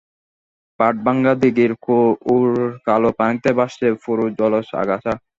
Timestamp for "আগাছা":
4.81-5.13